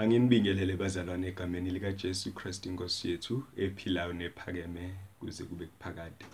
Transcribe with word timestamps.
Anginibingelele 0.00 0.76
bazalwane 0.76 1.26
egameni 1.28 1.70
lika 1.70 1.92
Jesu 1.92 2.32
Christ 2.32 2.66
inkosi 2.66 3.10
yethu 3.10 3.44
ephilayo 3.56 4.12
nephakeme 4.12 4.94
kuze 5.18 5.44
kube 5.44 5.66
kuphakade. 5.66 6.24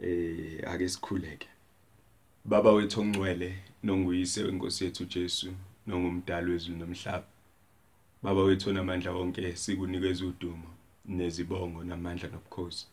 Eh 0.00 0.70
ake 0.70 0.88
sikhuleke. 0.88 1.48
Baba 2.44 2.72
wethu 2.72 3.00
ongcwele 3.00 3.58
nonguyise 3.82 4.42
wenkosi 4.44 4.84
yethu 4.84 5.04
Jesu 5.04 5.52
nongumdali 5.86 6.50
wezulu 6.50 6.78
nomhlaba. 6.78 7.26
Baba 8.22 8.42
wethu 8.42 8.70
onamandla 8.70 9.12
wonke 9.12 9.56
sikunikeza 9.56 10.26
udumo 10.26 10.70
nezibongo 11.04 11.84
namandla 11.84 12.28
nobukhosi. 12.28 12.86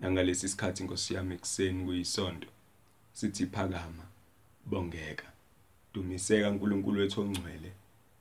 Nangalesi 0.00 0.48
sikhathi 0.48 0.82
inkosi 0.82 1.14
yami 1.14 1.34
ekseni 1.34 1.84
kuyisonto 1.84 2.48
sithi 3.12 3.46
phakama 3.46 4.04
bongeka. 4.66 5.26
Dumiseka 5.94 6.50
uNkulunkulu 6.50 7.00
wethu 7.00 7.20
ongcwele 7.20 7.72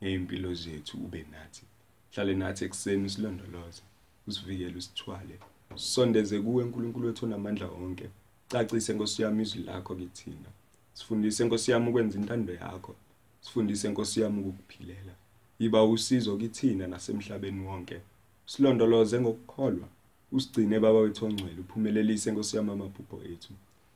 ngeimpilo 0.04 0.54
zethu 0.54 0.98
ube 0.98 1.26
nathi. 1.32 1.64
Hlale 2.12 2.34
nathi 2.36 2.66
ekseni 2.66 3.06
usilondoloze 3.06 3.82
usivikele 4.28 4.78
usithwale 4.78 5.36
sondeze 5.76 6.40
kuwe 6.40 6.64
uNkulunkulu 6.64 7.08
wethu 7.08 7.26
onamandla 7.26 7.68
wonke 7.68 8.10
cacise 8.50 8.94
Nkosi 8.94 9.22
yami 9.22 9.44
izwi 9.44 9.64
lakho 9.64 9.96
kithina. 9.96 10.50
Sifundise 10.94 11.46
Nkosi 11.46 11.72
yami 11.72 11.90
ukwenza 11.90 12.20
intando 12.20 12.54
yakho. 12.54 12.96
Sifundise 13.42 13.90
Nkosi 13.90 14.22
yami 14.22 14.40
ukukuphilela. 14.40 15.14
Yiba 15.60 15.84
usizo 15.84 16.38
kithina 16.38 16.88
nasemhlabeni 16.88 17.66
wonke. 17.68 18.02
Silondoloze 18.46 19.22
ngokukholwa. 19.22 19.88
Usigcine 20.32 20.80
baba 20.80 21.00
wethu 21.00 21.26
ongcwele 21.26 21.60
uphumelelise 21.60 22.32
Nkosi 22.32 22.58
yami 22.58 22.72
amaphupho 22.72 23.22
ethu. 23.24 23.54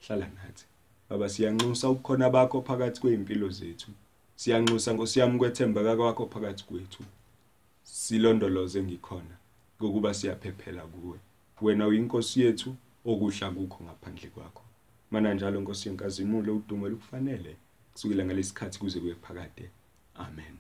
Hlala 0.07 0.27
nathi. 0.27 0.65
Baba 1.09 1.29
siyanxusa 1.29 1.89
ukukhona 1.89 2.29
bakho 2.29 2.61
phakathi 2.61 3.01
kweimpilo 3.01 3.49
zethu. 3.49 3.91
Siyanxusa 4.41 4.93
Nkosi 4.93 5.19
yami 5.19 5.37
kwethembeka 5.39 5.95
kwakho 5.95 6.25
phakathi 6.27 6.63
kwethu. 6.63 7.03
Silondoloze 7.83 8.83
ngikhona 8.83 9.35
ngokuba 9.77 10.13
siyaphephela 10.13 10.81
kuwe. 10.81 11.19
Wena 11.61 11.87
uyinkosi 11.87 12.41
yethu 12.41 12.75
okuhla 13.05 13.51
kukho 13.51 13.83
ngaphandle 13.83 14.29
kwakho. 14.29 14.63
Mana 15.11 15.33
njalo 15.33 15.61
Nkosi 15.61 15.89
yenkazimulo 15.89 16.55
udumo 16.55 16.89
lukufanele 16.89 17.55
kusukela 17.93 18.25
ngalesikhathi 18.25 18.79
kuze 18.79 18.99
kuye 18.99 19.15
phakade. 19.15 19.69
Amen. 20.15 20.57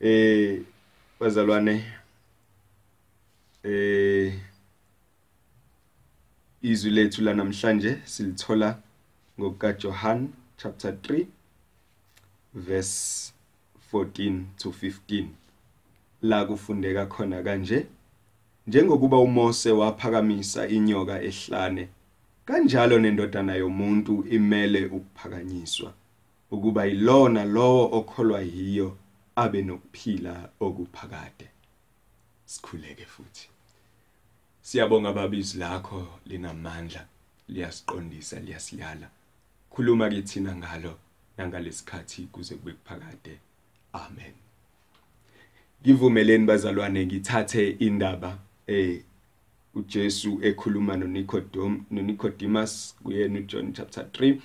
Eh 0.00 0.62
bazalwane 1.20 1.84
eh 3.64 4.34
izwi 6.62 6.90
lethu 6.90 7.22
la 7.22 7.34
namhlanje 7.34 7.98
silithola 8.04 8.78
ngokuka 9.38 9.72
Johan 9.72 10.28
chapter 10.56 10.92
3 10.92 11.26
verse 12.58 13.32
14 13.92 14.42
to 14.58 14.68
15 14.70 15.26
la 16.22 16.44
kufundeka 16.44 17.06
khona 17.06 17.42
kanje 17.42 17.86
njengokuba 18.66 19.18
uMose 19.18 19.70
waphakamisa 19.70 20.68
inyoka 20.68 21.22
ehlane 21.22 21.88
kanjalo 22.44 22.98
nendodana 22.98 23.54
yomuntu 23.54 24.24
imele 24.30 24.86
ukuphakanyiswa 24.86 25.92
ukuba 26.50 26.84
yilona 26.84 27.44
lowo 27.44 27.82
okholwa 27.98 28.40
yiyo 28.40 28.96
abe 29.36 29.62
nokuphila 29.62 30.50
okuphakade. 30.60 31.48
Sikhuleke 32.44 33.04
futhi. 33.04 33.48
Siyabonga 34.62 35.12
babizi 35.12 35.58
lakho 35.58 36.06
linamandla 36.26 37.06
liyasiqondisa 37.48 38.40
liyasiyala 38.40 39.08
khuluma 39.70 40.08
kithina 40.10 40.56
ngalo. 40.56 40.98
Nangalesikhathi 41.38 42.22
kuze 42.22 42.54
kube 42.54 42.72
kuphakade. 42.72 43.38
Amen. 43.92 44.32
Ngivumeleni 45.82 46.46
bazalwane 46.46 47.06
ngithathe 47.06 47.68
indaba 47.70 48.38
eh 48.66 49.02
uJesu 49.74 50.38
ekhuluma 50.42 50.96
noNicodemus 50.96 51.82
noNicodemus 51.90 52.96
kuyena 53.02 53.38
uJohn 53.38 53.72
chapter 53.72 54.04
3 54.04 54.36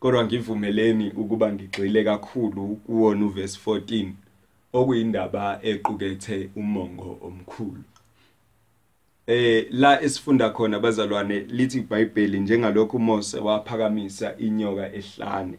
kodwa 0.00 0.24
ngivumeleni 0.24 1.10
ukuba 1.10 1.52
ngigxile 1.52 2.04
kakhulu 2.04 2.76
kuwona 2.76 3.26
uverse 3.26 3.60
14 3.66 4.10
okuyindaba 4.72 5.60
equkethe 5.62 6.50
umongo 6.56 7.18
omkhulu. 7.22 7.82
Eh 9.26 9.66
la 9.70 10.02
esifunda 10.02 10.50
khona 10.50 10.80
bazalwane 10.80 11.40
lithi 11.40 11.78
iBhayibheli 11.78 12.40
njengalokhu 12.40 12.98
Mose 12.98 13.38
waphakamisa 13.38 14.36
inyoka 14.38 14.92
ehlane. 14.92 15.58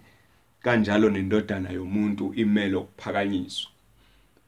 Kanjalo 0.63 1.09
nendodana 1.09 1.69
yomuntu 1.69 2.34
imelo 2.34 2.79
ukuphakanyiswa 2.81 3.72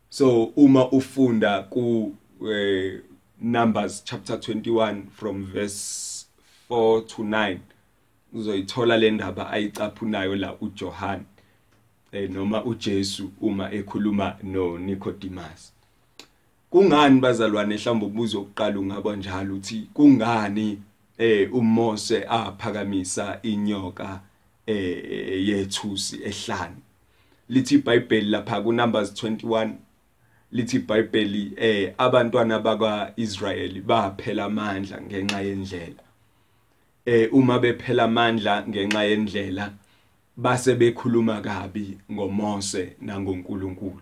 so 0.10 0.44
uma 0.44 0.92
ufunda 0.92 1.64
ku 1.64 2.16
eh, 2.52 3.02
Numbers 3.42 4.04
chapter 4.04 4.38
21 4.38 5.10
from 5.12 5.46
verse 5.46 6.26
4 6.70 7.06
to 7.06 7.24
9 7.24 7.58
uzoyithola 8.34 8.98
le 8.98 9.12
ndaba 9.12 9.50
ayicaphunayo 9.50 10.36
la 10.36 10.56
uJohn 10.62 11.22
eh 12.12 12.30
noma 12.30 12.64
uJesu 12.64 13.32
uma 13.42 13.72
ekhuluma 13.72 14.36
noNicodemus. 14.44 15.74
Kungani 16.70 17.20
bazalwane 17.20 17.76
mhlawumbe 17.76 18.06
ubuzo 18.06 18.42
oqala 18.42 18.80
ungaba 18.80 19.16
njalo 19.16 19.56
uthi 19.56 19.90
kungani 19.94 20.82
eh 21.18 21.54
uMose 21.54 22.26
aphakamisa 22.30 23.40
inyoka 23.44 24.22
eh 24.68 25.48
yethusi 25.48 26.24
ehlane 26.24 26.86
lithi 27.50 27.76
iBhayibheli 27.76 28.30
lapha 28.30 28.62
kuNumbers 28.62 29.12
21 29.24 29.74
lithi 30.52 30.78
iBhayibheli 30.78 31.54
eh 31.58 31.94
abantwana 31.98 32.60
bakwaIsrayeli 32.60 33.82
baphela 33.82 34.46
amandla 34.46 35.02
ngenxa 35.02 35.42
yendlela. 35.42 36.04
Eh 37.06 37.30
uma 37.34 37.60
bephela 37.60 38.04
amandla 38.04 38.68
ngenxa 38.68 39.04
yendlela 39.04 39.74
base 40.38 40.76
bekhuluma 40.76 41.42
kabi 41.42 41.98
ngoMose 42.12 42.96
nangoNkulunkulu. 43.02 44.02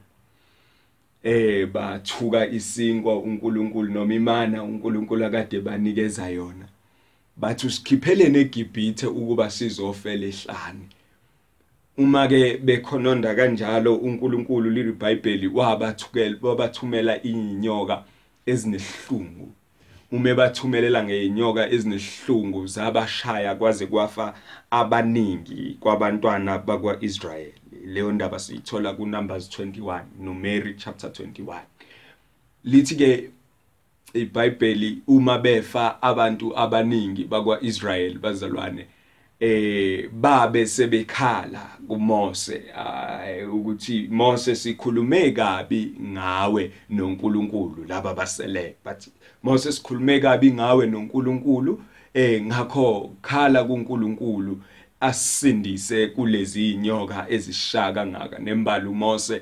Eh 1.24 1.66
bathuka 1.68 2.48
isinkwa 2.48 3.20
uNkulunkulu 3.20 3.94
noma 3.94 4.14
imana 4.14 4.64
uNkulunkulu 4.64 5.26
akade 5.26 5.62
banikeza 5.62 6.30
yona. 6.30 6.68
Bathi 7.38 7.68
usikhiphelene 7.68 8.40
eGibhithe 8.40 9.08
ukuba 9.08 9.50
sizofela 9.50 10.26
ehlane 10.32 10.88
uma 11.98 12.28
ke 12.28 12.58
bekhononda 12.58 13.36
kanjalo 13.36 13.96
uNkulunkulu 13.96 14.70
liBhayibheli 14.70 15.48
wabathukela 15.48 16.38
wabathumela 16.42 17.14
inyoka 17.24 18.04
ezinesihlungu 18.46 19.48
uma 20.14 20.36
bathumelela 20.36 21.04
ngeinyoka 21.04 21.70
ezinesihlungu 21.70 22.68
zabashaya 22.68 23.56
kwaze 23.56 23.86
kwafa 23.88 24.34
abaningi 24.72 25.78
kwabantwana 25.80 26.60
bakwaIsrayeli. 26.60 27.54
Leyo 27.86 28.12
ndaba 28.12 28.40
siyithola 28.40 28.94
kuNumbers 28.94 29.50
21 29.60 30.02
noMary 30.20 30.76
chapter 30.76 31.10
21 31.10 31.62
lithi 32.64 32.96
ke 32.96 33.30
iBhayibheli 34.14 35.02
uma 35.08 35.38
befa 35.38 36.02
abantu 36.02 36.58
abaningi 36.58 37.24
bakwaIsrayeli 37.24 38.18
bazalwane 38.18 38.86
eh 39.40 40.10
babe 40.12 40.66
sebekhala 40.66 41.70
kuMose 41.88 42.62
ukuthi 43.54 44.08
Mose 44.12 44.56
sikhulume 44.56 45.32
kabi 45.32 45.94
ngawe 46.02 46.72
noNkulunkulu 46.90 47.86
laba 47.88 48.14
basele 48.14 48.76
bathi 48.86 49.12
Mose 49.44 49.72
sikhulume 49.72 50.20
kabi 50.20 50.54
ngawe 50.54 50.88
noNkulunkulu 50.88 51.82
eh 52.14 52.42
ngakho 52.46 53.16
khala 53.22 53.64
kuNkulunkulu 53.64 54.62
asindise 55.00 56.08
kulezi 56.08 56.72
inyoka 56.72 57.26
ezishaka 57.30 58.06
ngaka 58.06 58.40
nembala 58.40 58.90
uMose 58.90 59.42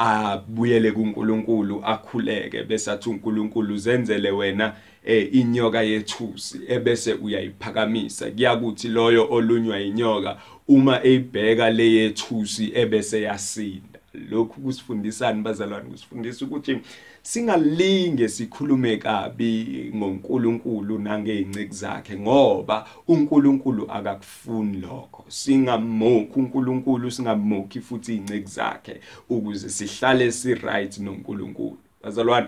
abuyele 0.00 0.92
kuNkulunkulu 0.92 1.80
akhuleke 1.84 2.62
bese 2.64 2.90
athi 2.90 3.08
uNkulunkulu 3.10 3.76
zenzele 3.76 4.30
wena 4.30 4.72
eh 5.04 5.34
inyoka 5.34 5.82
yethusi 5.82 6.60
ebese 6.68 7.12
uyayiphakamisa. 7.14 8.30
Kuyakuthi 8.30 8.88
loyo 8.88 9.28
olunywa 9.30 9.80
inyoka 9.80 10.36
uma 10.68 11.04
eyibheka 11.04 11.70
le 11.70 11.92
yethusi 11.92 12.72
ebese 12.74 13.22
yasinda. 13.22 13.99
Lokhu 14.14 14.60
kusifundisani 14.60 15.42
bazalwane 15.42 15.90
kusifundisa 15.90 16.44
ukuthi 16.44 16.78
singalinge 17.22 18.28
sikhulume 18.28 18.96
kabi 18.96 19.90
ngoNkulunkulu 19.94 20.98
nangeinceke 20.98 21.74
zakhe 21.74 22.18
ngoba 22.18 22.86
uNkulunkulu 23.08 23.90
akakufuni 23.90 24.80
lokho. 24.80 25.24
Singamokhi 25.28 26.40
uNkulunkulu 26.40 27.10
singamokhi 27.10 27.80
futhi 27.80 28.16
inceke 28.16 28.46
zakhe 28.46 29.00
ukuze 29.28 29.68
sihlale 29.68 30.32
si 30.32 30.54
right 30.54 30.98
noNkulunkulu. 30.98 31.78
Bazalwane 32.02 32.46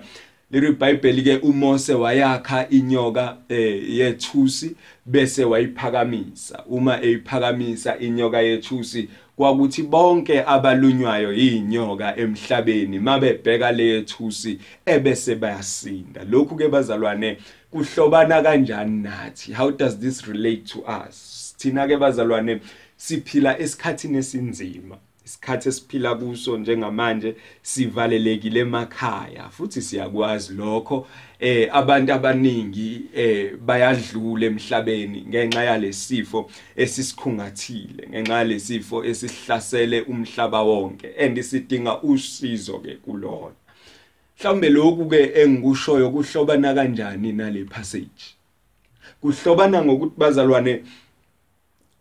leli 0.50 0.72
bible 0.72 1.22
ke 1.22 1.36
uMose 1.36 1.94
wayakha 1.94 2.68
inyoka 2.68 3.36
eh 3.48 3.90
yethusi 3.90 4.76
bese 5.06 5.44
wayiphakamisa. 5.44 6.64
Uma 6.66 7.02
eyiphakamisa 7.02 7.98
inyoka 7.98 8.40
yethusi 8.40 9.08
kwakuthi 9.36 9.82
bonke 9.82 10.44
abalunywayo 10.46 11.32
inyoka 11.32 12.16
emhlabeni 12.16 12.98
mabebheka 12.98 13.72
lethusi 13.72 14.58
ebese 14.86 15.34
bayasinda. 15.34 16.24
Lokhu 16.24 16.56
ke 16.56 16.68
bazalwane 16.68 17.38
kuhlobana 17.70 18.42
kanjani 18.42 19.02
nathi? 19.02 19.52
How 19.52 19.70
does 19.70 19.98
this 19.98 20.26
relate 20.26 20.66
to 20.66 20.84
us? 20.84 21.54
Thina 21.58 21.86
ke 21.88 21.96
bazalwane 21.96 22.60
siphila 22.96 23.58
esikhathini 23.58 24.18
esinzima. 24.18 24.98
Isikhathi 25.24 25.68
esiphila 25.68 26.14
kuso 26.14 26.58
njengamanje 26.58 27.36
sivalelekile 27.62 28.60
emakhaya 28.60 29.48
futhi 29.50 29.82
siyakwazi 29.82 30.54
lokho. 30.54 31.06
Eh 31.40 31.68
abantu 31.72 32.12
abaningi 32.12 33.02
eh 33.14 33.56
bayadlula 33.56 34.46
emhlabeni 34.46 35.24
ngenxa 35.28 35.64
yalesifo 35.64 36.50
esisikhungathile 36.76 38.08
ngenxa 38.10 38.34
yalesifo 38.34 39.04
esihlasele 39.04 40.00
umhlaba 40.00 40.62
wonke 40.62 41.08
andisidinga 41.24 42.02
usizo 42.02 42.78
ke 42.78 42.96
kulona. 43.04 43.54
Mhlawumbe 44.38 44.70
lokhu 44.70 45.08
ke 45.08 45.32
engikushoyo 45.34 46.10
kuhlobana 46.10 46.74
kanjani 46.74 47.32
nale 47.32 47.64
passage? 47.64 48.36
Kuhlobana 49.20 49.84
ngokuthi 49.84 50.14
bazalwane 50.16 50.82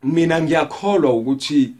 mina 0.03 0.41
ngiyakholwa 0.41 1.13
ukuthi 1.13 1.73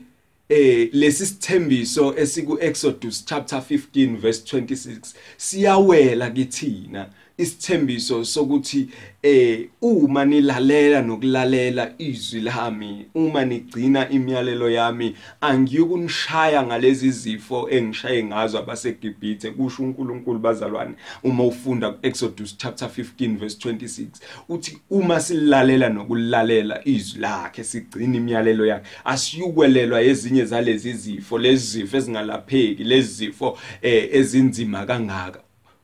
eh 0.52 0.90
lesi 0.94 1.26
sithembiso 1.26 2.14
esiku 2.18 2.58
Exodus 2.62 3.26
chapter 3.26 3.60
15 3.60 4.18
verse 4.18 4.58
26 4.58 5.14
siyawela 5.38 6.30
kithina 6.30 7.10
isithembiso 7.42 8.26
sokuthi 8.26 8.90
eh 9.24 9.70
uma 9.82 10.26
nilalela 10.26 11.02
nokulalela 11.02 11.94
izwi 11.98 12.42
lami 12.42 13.06
uma 13.16 13.46
nigcina 13.46 14.10
imiyalelo 14.10 14.70
yami 14.70 15.16
angiyukunishaya 15.42 16.64
ngalezi 16.64 17.12
zifo 17.12 17.70
engishaye 17.70 18.24
ngazo 18.24 18.60
abaseGibhithe 18.60 19.52
kusho 19.52 19.84
uNkulunkulu 19.84 20.40
bazalwane 20.40 20.94
uma 21.24 21.44
ufunda 21.44 21.94
Exodus 22.02 22.58
chapter 22.58 22.88
15 22.88 23.38
verse 23.38 23.58
26 23.70 24.08
uthi 24.50 24.78
uma 24.90 25.20
silalela 25.20 25.90
nokulalela 25.90 26.82
izwi 26.86 27.22
lakhe 27.22 27.64
sigcina 27.64 28.18
imiyalelo 28.18 28.66
yakhe. 28.66 28.90
Asiyukwelelwa 29.06 30.02
ezinye 30.02 30.46
zalezi 30.46 30.94
zifo 30.94 31.38
lezi 31.40 31.68
zifo 31.68 31.98
ezingalapheki 31.98 32.84
lezi 32.84 33.14
zifo 33.14 33.58
eh, 33.82 34.10
ezinzima 34.12 34.86
kangaka. 34.86 35.40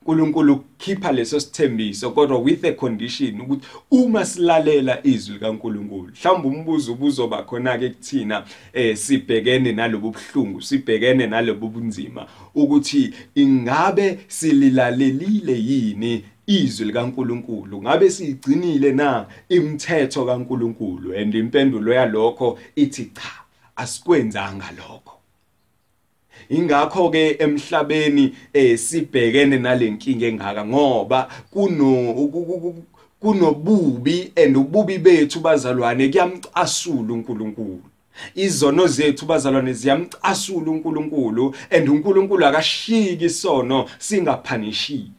uNkulunkulu 0.08 0.54
ukukhipha 0.54 1.12
leso 1.12 1.40
sithembiso 1.40 2.12
kodwa 2.12 2.40
with 2.40 2.66
a 2.66 2.72
condition 2.72 3.42
ukuthi 3.42 3.68
uma 3.92 4.26
silalela 4.26 5.00
izwi 5.04 5.34
likaNkulunkulu 5.34 6.12
mhlawumbe 6.12 6.48
umbuzo 6.48 6.94
ubuzoba 6.94 7.44
khona 7.44 7.78
ke 7.78 7.90
kuthina 7.90 8.44
eh 8.74 8.98
sibhekene 8.98 9.72
nalobu 9.72 10.12
buhlungu 10.12 10.62
sibhekene 10.62 11.28
nalobu 11.28 11.68
bunzima 11.70 12.28
ukuthi 12.56 13.14
ingabe 13.36 14.20
sililalelile 14.28 15.60
yini 15.60 16.24
izwi 16.48 16.86
likaNkuluNkulu? 16.86 17.82
Ngabe 17.82 18.10
sigcinile 18.10 18.92
na 18.92 19.26
imithetho 19.50 20.26
kaNkuluNkulu? 20.26 21.14
And 21.20 21.36
impendulo 21.36 21.94
yalokho 21.94 22.60
ithi 22.76 23.06
cha 23.06 23.44
asikwenzanga 23.76 24.72
lokho. 24.78 25.17
Ingakho 26.50 27.10
ke 27.10 27.38
emhlabeni 27.40 28.34
eh 28.54 28.78
sibhekene 28.78 29.58
nalenkinga 29.60 30.28
engaka 30.28 30.66
ngoba 30.66 31.28
kuno 31.52 32.14
kunobubi 33.20 34.32
and 34.36 34.58
ububi 34.58 34.98
bethu 34.98 35.40
bazalwane 35.40 36.10
kuyamcasula 36.10 37.14
uNkulunkulu. 37.14 37.82
Izono 38.36 38.88
zethu 38.88 39.26
bazalwane 39.26 39.74
ziyamcasula 39.74 40.72
uNkulunkulu 40.72 41.56
and 41.72 41.90
uNkulunkulu 41.90 42.46
akashiki 42.46 43.26
isono 43.26 43.90
singaphanishiwe 44.00 45.17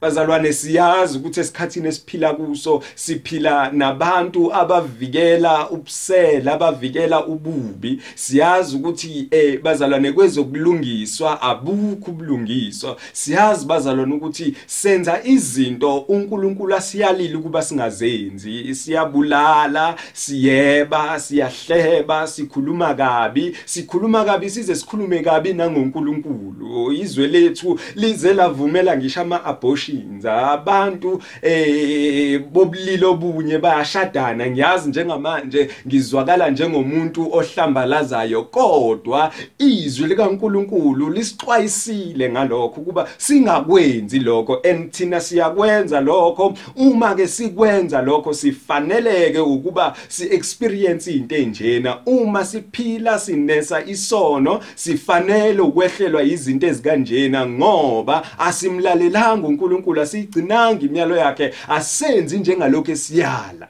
bazalwane 0.00 0.52
siyazi 0.52 1.18
ukuthi 1.18 1.40
esikhathini 1.40 1.88
esiphila 1.88 2.34
kuso 2.34 2.82
siphila 2.94 3.70
nabantu 3.72 4.54
abavikela 4.54 5.70
ubusela 5.70 6.52
abavikela 6.54 7.26
ububi. 7.26 8.00
Siyazi 8.14 8.76
ukuthi 8.76 9.28
eh 9.30 9.62
bazalwane 9.62 10.12
kwezokulungiswa 10.12 11.42
abukho 11.42 12.10
ubulungiswa. 12.10 12.96
Siyazi 13.12 13.66
bazalwane 13.66 14.14
ukuthi 14.14 14.54
senza 14.66 15.24
izinto 15.24 15.98
uNkulunkulu 15.98 16.74
asiyalile 16.74 17.36
ukuba 17.36 17.62
singazenzi. 17.62 18.74
Siyabulala 18.74 19.96
siyeba 20.12 21.20
siyahleba 21.20 22.26
sikhuluma 22.26 22.94
kabi. 22.94 23.56
Sikhuluma 23.64 24.24
kabi 24.24 24.50
size 24.50 24.74
sikhulume 24.74 25.20
kabi 25.20 25.52
nangoNkulunkulu. 25.52 26.92
Izwe 26.92 27.26
lethu 27.26 27.78
lize 27.94 28.34
lavumela 28.34 28.96
ngisho 28.96 29.20
ama 29.20 29.44
abortions 29.78 30.24
abantu 30.24 31.20
eh 31.42 32.38
bobulilo 32.38 33.10
obunye 33.10 33.58
bayashadana 33.58 34.46
ngiyazi 34.46 34.88
njengamanje 34.88 35.70
ngizwakala 35.86 36.50
njengomuntu 36.50 37.28
ohlambalazayo 37.32 38.42
kodwa 38.42 39.32
izwi 39.58 40.08
likaNkuluNkulu 40.08 41.10
lisixwayisile 41.10 42.30
ngalokho 42.30 42.80
kuba 42.80 43.08
singakwenzi 43.16 44.18
lokho 44.18 44.60
and 44.64 44.90
thina 44.92 45.20
siyakwenza 45.20 46.00
lokho. 46.00 46.54
Uma 46.76 47.14
ke 47.14 47.26
sikwenza 47.28 48.02
lokho 48.02 48.34
sifaneleke 48.34 49.38
ukuba 49.38 49.96
si 50.08 50.24
experience 50.24 51.10
into 51.10 51.36
enjena. 51.36 51.98
Uma 52.06 52.44
siphila 52.44 53.18
sinesa 53.18 53.84
isono 53.84 54.60
sifanele 54.74 55.60
ukwehlelwa 55.60 56.22
izinto 56.22 56.66
ezikanjena 56.66 57.46
ngoba 57.46 58.38
asimlalelanga 58.38 59.48
uNkulunkulu. 59.48 59.67
Asiyigcinanga 60.00 60.86
imiyalo 60.86 61.16
yakhe 61.16 61.54
asenzi 61.68 62.38
njengalokho 62.38 62.92
esiyala. 62.92 63.68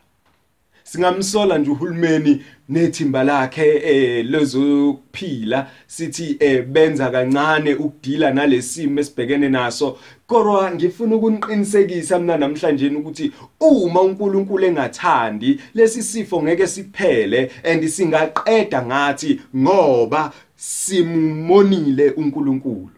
Singamsola 0.83 1.59
nje 1.59 1.71
uhulumeni 1.71 2.43
nethimba 2.69 3.25
lakhe 3.25 3.77
eh 3.85 4.27
lezokuphila 4.27 5.71
sithi 5.87 6.37
eh 6.41 6.63
benza 6.63 7.11
kancane 7.11 7.75
ukudila 7.75 8.31
nalesimo 8.31 9.01
esibhekene 9.01 9.49
naso. 9.49 9.99
Kodwa 10.27 10.73
ngifuna 10.75 11.17
ukuniqinisekisa 11.17 12.19
mina 12.19 12.37
namhlanje 12.37 12.89
ukuthi 12.89 13.33
uma 13.61 14.01
uNkulunkulu 14.01 14.65
engathandi 14.65 15.61
lesi 15.75 16.03
sifo 16.03 16.43
ngeke 16.43 16.67
siphele 16.67 17.51
and 17.65 17.89
singaqeda 17.89 18.83
ngathi 18.87 19.41
ngoba 19.57 20.33
simonile 20.57 22.11
uNkulunkulu. 22.11 22.91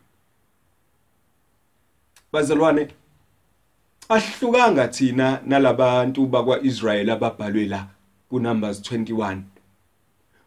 Bazalwane 2.33 2.89
ahlukanga 4.11 4.89
thina 4.89 5.41
nalabantu 5.47 6.27
bakwaIsrael 6.27 7.11
ababhalwe 7.11 7.65
la 7.73 7.81
kuNumbers 8.29 8.81
21 8.81 9.39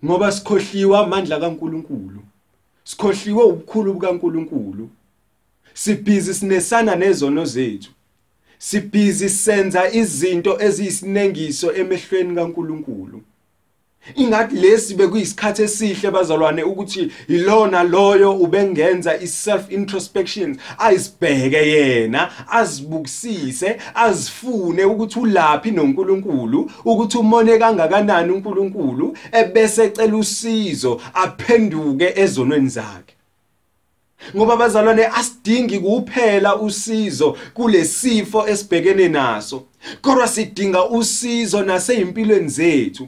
ngoba 0.05 0.31
sikhohliwa 0.31 0.99
amandla 0.99 1.39
kaNkuluNkulu 1.39 2.21
sikhohliwe 2.83 3.43
ubukhulu 3.43 3.93
bukaNkuluNkulu. 3.93 4.89
Sibhizi 5.73 6.33
sinesana 6.33 6.95
nezono 6.95 7.45
zethu. 7.45 7.91
Sibhizi 8.57 9.29
senza 9.29 9.91
izinto 9.91 10.61
eziyisinengiso 10.61 11.73
emehlweni 11.73 12.35
kaNkuluNkulu. 12.35 13.21
Ingathi 14.15 14.55
lesi 14.55 14.95
bekuyisikhathi 14.95 15.61
esihle 15.63 16.11
bazalwane 16.11 16.63
ukuthi 16.63 17.11
ilona 17.27 17.83
loyo 17.83 18.31
ubengenza 18.31 19.17
iself 19.21 19.71
introspection 19.71 20.57
ayisibheke 20.77 21.57
yena 21.57 22.31
azibukisise 22.51 23.77
azifune 23.95 24.85
ukuthi 24.85 25.19
ulapi 25.19 25.71
noNkulunkulu 25.71 26.71
ukuthi 26.85 27.17
umone 27.17 27.57
kangakanani 27.57 28.31
uNkulunkulu 28.33 29.17
ebese 29.31 29.83
ecela 29.83 30.17
usizo 30.17 31.01
aphenduke 31.13 32.13
ezonweni 32.15 32.69
zakhe. 32.69 33.13
Ngoba 34.35 34.57
bazalwane 34.57 35.05
asidingi 35.05 35.79
kuphela 35.79 36.55
usizo 36.55 37.37
kulesifo 37.53 38.47
esibhekene 38.47 39.07
naso 39.07 39.63
kodwa 40.01 40.27
sidinga 40.27 40.85
usizo 40.89 41.63
nasezimpilweni 41.63 42.49
zethu. 42.49 43.07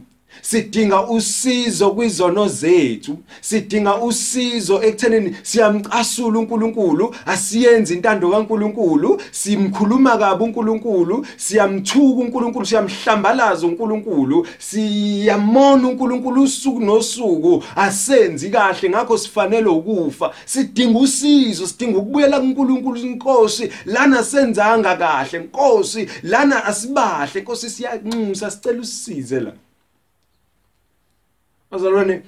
Sidinga 0.49 1.07
usizo 1.07 1.91
kwizono 1.91 2.47
zethu. 2.47 3.17
Sidinga 3.41 3.95
usizo 3.95 4.83
ekuthenini 4.83 5.35
siyamcasula 5.43 6.39
uNkulunkulu 6.39 7.15
asiyenzi 7.25 7.93
intando 7.93 8.29
kaNkulunkulu 8.29 9.21
simkhuluma 9.31 10.17
kabi 10.17 10.43
uNkulunkulu 10.43 11.25
siyamthuka 11.37 12.21
uNkulunkulu 12.21 12.65
siyamhlambalaza 12.65 13.67
uNkulunkulu 13.67 14.47
siyamona 14.59 15.87
uNkulunkulu 15.87 16.43
usuku 16.43 16.79
nosuku. 16.79 17.63
Asenzi 17.75 18.49
kahle 18.49 18.89
ngakho 18.89 19.17
sifanele 19.17 19.67
ukufa. 19.69 20.33
Sidinga 20.45 20.99
usizo 20.99 21.67
sidinga 21.67 21.97
ukubuyela 21.97 22.39
kuNkulunkulu. 22.39 22.99
Inkosi 22.99 23.69
lana 23.85 24.23
senzanga 24.23 24.95
kahle. 24.95 25.39
Inkosi 25.39 26.09
lana 26.23 26.65
asibahle. 26.65 27.39
Inkosi 27.39 27.69
siyanxusa 27.69 28.51
sicela 28.51 28.81
usize 28.81 29.39
la. 29.39 29.51
Bazalwane 31.75 32.21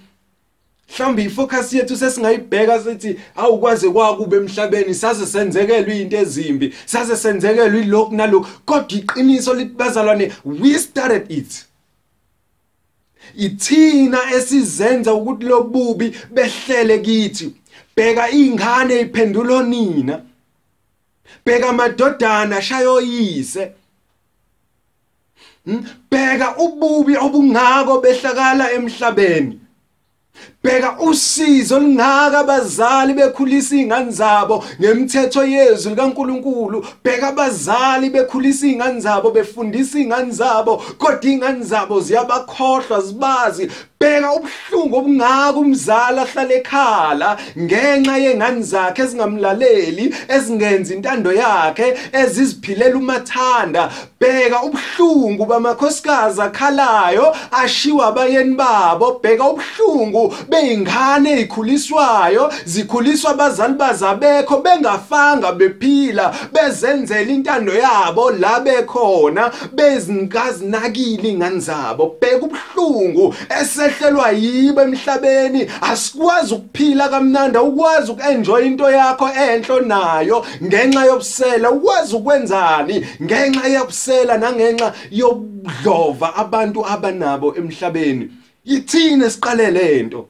mhlawumbe 0.90 1.24
ifocus 1.24 1.74
yethu 1.74 1.98
sesingayibheka 1.98 2.84
sithi 2.84 3.20
awukwaze 3.36 3.90
kwakube 3.90 4.38
emhlabeni 4.38 4.94
saze 4.94 5.26
senzekelwe 5.26 6.02
into 6.02 6.18
ezimbi 6.18 6.74
saze 6.86 7.16
senzekelwe 7.16 7.84
lokhu 7.84 8.16
nalokhu. 8.16 8.50
Kodwa 8.66 8.98
iqiniso 9.00 9.54
libazalwane 9.54 10.32
we 10.46 10.80
started 10.80 11.32
it. 11.32 11.66
Ithina 13.36 14.20
esizenza 14.36 15.14
ukuthi 15.14 15.46
lobubi 15.46 16.16
behlele 16.32 17.00
kithi. 17.00 17.54
Bheka 17.96 18.32
ingane 18.32 19.00
iphendulo 19.02 19.64
nina. 19.64 20.22
Bheka 21.46 21.70
amadodana 21.70 22.62
shayoyise 22.62 23.64
hmm? 23.66 23.87
Bheka 26.12 26.56
ububi 26.58 27.16
obungako 27.18 28.02
behlakala 28.02 28.72
emhlabeni. 28.78 29.67
Bheka 30.64 31.00
usizo 31.00 31.80
lingaka 31.80 32.40
abazali 32.40 33.14
bekhulisa 33.14 33.76
izingane 33.76 34.12
zabo 34.12 34.64
ngemithetho 34.82 35.44
yezwi 35.44 35.90
likaNkuluNkulu. 35.90 36.86
Bheka 37.04 37.28
abazali 37.28 38.10
bekhulisa 38.10 38.66
izingane 38.68 39.00
zabo 39.00 39.32
befundisa 39.32 40.00
izingane 40.00 40.32
zabo 40.32 40.78
kodwa 40.98 41.20
izingane 41.24 41.64
zabo 41.64 42.00
ziyabakhohlwa 42.00 43.02
zibazi. 43.02 43.70
Bheka 44.00 44.34
ubuhlungu 44.34 44.98
obungaka 44.98 45.58
umzali 45.60 46.20
ahlala 46.20 46.54
ekhala 46.54 47.38
ngenxa 47.58 48.18
yengane 48.18 48.62
zakhe 48.62 49.02
ezingamlaleli 49.02 50.16
ezingenzi 50.36 50.94
intando 50.94 51.32
yakhe 51.34 51.98
eziziphilela 52.14 52.98
umathanda. 52.98 53.90
Bheka 54.22 54.64
ubuhlungu 54.64 55.46
bamakhosikazi 55.46 56.42
akhalayo 56.42 57.36
ashiwa 57.52 58.08
abayeni 58.08 58.56
babo. 58.56 59.20
Bheka 59.24 59.44
ubuhlungu 59.50 60.27
beingane 60.50 61.32
ezikhuliswayo 61.32 62.52
zikhuliswa 62.66 63.32
abazali 63.32 63.74
bazabekho 63.74 64.58
bengafanga 64.58 65.52
bephila 65.52 66.34
bezenzela 66.54 67.32
intando 67.32 67.74
yabo 67.74 68.32
la 68.32 68.60
bekhona 68.60 69.52
bezinkazi 69.74 70.66
nakile 70.66 71.30
ingane 71.30 71.60
zabo. 71.60 72.16
Bheka 72.22 72.46
ubuhlungu 72.46 73.36
ese 73.62 73.78
sehlelwa 73.78 74.32
yibo 74.32 74.82
emhlabeni. 74.82 75.68
Asikwazi 75.82 76.54
ukuphila 76.54 77.10
kamnandi 77.10 77.58
ukwazi 77.58 78.12
ukuenjoy 78.12 78.66
into 78.66 78.90
yakho 78.90 79.30
enhlo 79.30 79.80
nayo 79.80 80.46
ngenxa 80.64 81.06
yobusela. 81.06 81.72
Ukwazi 81.72 82.16
ukwenzani 82.16 83.06
ngenxa 83.24 83.68
yobusela 83.68 84.38
nangenxa 84.38 84.94
yobudlova 85.12 86.36
abantu 86.36 86.86
abanabo 86.86 87.56
emhlabeni? 87.56 88.30
Yithina 88.68 89.30
siqale 89.30 89.72
lento. 89.72 90.30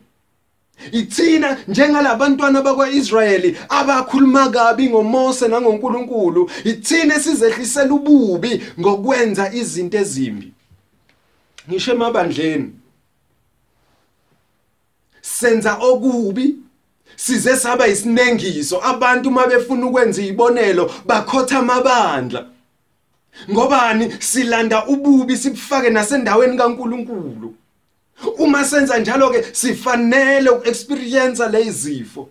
Ithina 0.91 1.57
njengalabantwana 1.67 2.61
bakwaIsrayeli 2.61 3.57
abakhuluma 3.69 4.49
kabi 4.49 4.89
ngoMose 4.89 5.47
nangoNkulunkulu. 5.47 6.49
Ithina 6.63 7.19
sizehlisela 7.19 7.93
ububi 7.93 8.63
ngokwenza 8.79 9.53
izinto 9.53 9.97
ezimbi. 9.97 10.51
Ngisho 11.69 11.91
emabandleni. 11.91 12.71
Senza 15.21 15.77
okubi 15.81 16.55
size 17.15 17.55
saba 17.55 17.87
isinengiso. 17.87 18.81
Abantu 18.83 19.31
mabefuna 19.31 19.85
ukwenza 19.85 20.21
izibonelo 20.21 20.91
bakhotha 21.05 21.59
amabandla. 21.59 22.45
Ngobani? 23.51 24.13
Silanda 24.19 24.85
ububi 24.87 25.37
sibufake 25.37 25.89
nasendaweni 25.89 26.57
kaNkuluNkulu. 26.57 27.55
Uma 28.37 28.65
senza 28.65 28.99
njalo 28.99 29.29
ke 29.29 29.43
sifanele 29.53 30.49
ukuexperience 30.49 31.47
lezifo 31.49 32.29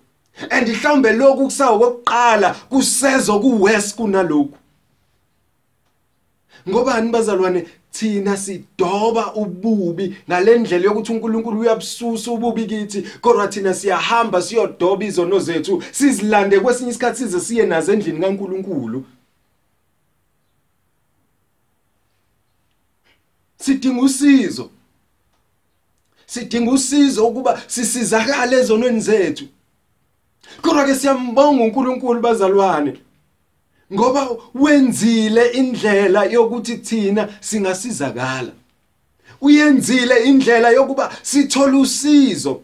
and 0.51 0.69
mhlawumbe 0.69 1.13
lokhu 1.13 1.45
kusawo 1.45 1.79
kokuqala 1.79 2.55
kusezo 2.55 3.41
kuwest 3.41 3.97
kunalokhu. 3.97 4.59
Ngobani 6.69 7.11
bazalwane? 7.11 7.67
Thina 7.93 8.37
sidoba 8.37 9.35
ububi 9.35 10.17
ngalendlela 10.29 10.85
yokuthi 10.85 11.13
uNkulunkulu 11.13 11.61
uyabususa 11.61 12.31
ububi 12.31 12.67
kithi 12.67 13.03
kodwa 13.21 13.49
thina 13.49 13.75
siyahamba 13.75 14.43
siyodoba 14.43 15.05
izono 15.05 15.39
zethu 15.39 15.83
sizilande 15.93 16.61
kwesinye 16.61 16.91
isikhathi 16.91 17.19
size 17.19 17.41
siye 17.41 17.67
nazo 17.67 17.93
endlini 17.93 18.21
kaNkulunkulu. 18.21 19.05
Sidinga 23.59 24.03
usizo. 24.03 24.71
Sidinga 26.27 26.71
usizo 26.71 27.27
ukuba 27.27 27.63
sisizakale 27.67 28.57
ezonweni 28.61 29.01
zethu. 29.01 29.45
Kodwa 30.63 30.85
ke 30.85 30.95
siyambonga 30.95 31.63
uNkulunkulu 31.63 32.21
bazalwane 32.21 32.93
ngoba 33.93 34.29
wenzile 34.55 35.47
indlela 35.51 36.25
yokuthi 36.25 36.77
thina 36.77 37.29
singasizakala. 37.41 38.53
Uyenzile 39.41 40.25
indlela 40.25 40.71
yokuba 40.71 41.13
sithole 41.23 41.77
usizo. 41.77 42.61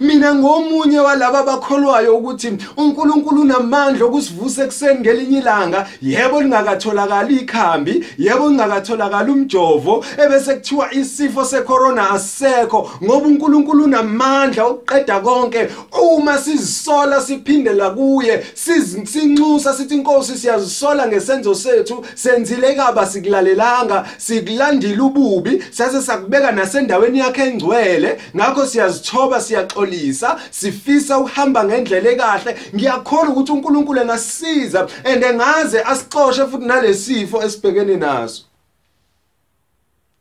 Mina 0.00 0.34
ngomunye 0.34 0.98
walaba 0.98 1.38
abakholwayo 1.38 2.16
ukuthi 2.16 2.52
uNkulunkulu 2.76 3.40
unamandla 3.42 4.04
okusivusa 4.04 4.64
ekseni 4.64 5.00
ngelinye 5.00 5.38
ilanga. 5.38 5.86
Yebo 6.02 6.42
lingakatholakala 6.42 7.30
ikhambi 7.30 8.04
yebo 8.18 8.48
lingakatholakala 8.48 9.32
umjovo 9.32 10.04
ebese 10.24 10.54
kuthiwa 10.54 10.94
isifo 10.94 11.44
secorona 11.44 12.10
asekho 12.10 12.90
ngoba 13.04 13.26
uNkulunkulu 13.28 13.84
unamandla 13.84 14.64
okuqeda 14.64 15.20
konke. 15.20 15.68
Uma 16.02 16.38
sizisola 16.38 17.20
siphindela 17.20 17.90
kuye 17.90 18.46
sizincinxusa 18.54 19.74
sithi 19.74 19.94
inkosi 19.94 20.38
siyazisola 20.38 21.06
ngesenzo 21.06 21.54
sethu 21.54 22.04
senzile 22.14 22.74
kaba 22.74 23.06
sikulalelanga 23.06 24.06
sikulandile 24.18 25.00
ububi 25.00 25.62
sase 25.70 26.02
sakubeka 26.02 26.52
nasendaweni 26.52 27.18
yakhe 27.18 27.42
engcwele 27.42 28.18
ngakho 28.36 28.66
siyazithoba 28.66 29.40
siya 29.40 29.64
siyaxolisa 29.76 30.40
sifisa 30.50 31.18
uhamba 31.18 31.64
ngendlela 31.64 32.10
ekahle. 32.10 32.56
Ngiyakholwa 32.74 33.32
ukuthi 33.32 33.52
uNkulunkulu 33.52 34.00
engasisiza 34.00 34.88
and 35.04 35.22
engaze 35.24 35.82
asixoshe 35.82 36.46
futhi 36.46 36.66
nalesifo 36.66 37.42
esibhekene 37.42 37.96
naso. 37.96 38.44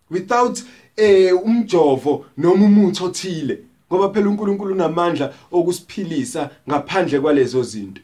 Without 0.09 0.63
eh 0.97 1.33
umjovo 1.33 2.25
noma 2.37 2.65
umuthi 2.65 3.03
othile 3.03 3.59
ngoba 3.91 4.13
phela 4.13 4.29
uNkulunkulu 4.29 4.73
unamandla 4.73 5.33
okusiphilisa 5.51 6.49
ngaphandle 6.69 7.19
kwalezo 7.19 7.63
zinto. 7.63 8.01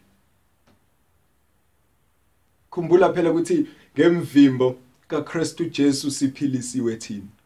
Khumbula 2.70 3.14
phela 3.14 3.32
ukuthi 3.32 3.68
ngemvimbo 3.96 4.76
kaKristu 5.08 5.66
Jesu 5.66 6.12
siphilisiwe 6.12 6.96
thina. 6.96 7.41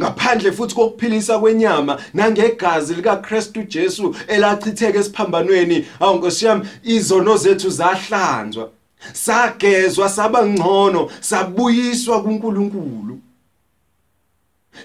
Ngaphandle 0.00 0.52
futhi 0.52 0.74
kokuphilisa 0.74 1.38
kwenyama 1.38 2.00
nangegazi 2.14 2.94
likaKristu 2.94 3.62
Jesu 3.62 4.16
elachitheka 4.28 4.98
esiphambanweni. 4.98 5.86
Awunkosi 6.00 6.46
yami 6.46 6.68
izono 6.82 7.36
zethu 7.36 7.70
zahlanzwa. 7.70 8.70
Sagezwa 9.12 10.08
sabangcono 10.08 11.10
sabuyiswa 11.20 12.22
kuNkulunkulu. 12.22 13.18